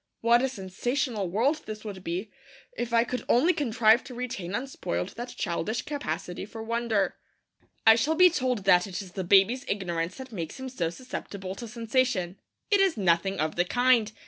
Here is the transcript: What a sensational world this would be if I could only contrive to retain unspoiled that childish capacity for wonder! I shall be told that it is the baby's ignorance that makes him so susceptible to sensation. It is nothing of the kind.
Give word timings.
What 0.21 0.41
a 0.41 0.49
sensational 0.49 1.29
world 1.29 1.61
this 1.67 1.85
would 1.85 2.03
be 2.03 2.31
if 2.75 2.91
I 2.91 3.03
could 3.03 3.23
only 3.29 3.53
contrive 3.53 4.03
to 4.05 4.15
retain 4.15 4.55
unspoiled 4.55 5.09
that 5.09 5.35
childish 5.37 5.83
capacity 5.83 6.43
for 6.43 6.63
wonder! 6.63 7.17
I 7.85 7.93
shall 7.93 8.15
be 8.15 8.31
told 8.31 8.63
that 8.65 8.87
it 8.87 9.03
is 9.03 9.11
the 9.11 9.23
baby's 9.23 9.63
ignorance 9.69 10.17
that 10.17 10.31
makes 10.31 10.59
him 10.59 10.69
so 10.69 10.89
susceptible 10.89 11.53
to 11.53 11.67
sensation. 11.67 12.39
It 12.71 12.79
is 12.79 12.97
nothing 12.97 13.39
of 13.39 13.57
the 13.57 13.65
kind. 13.65 14.11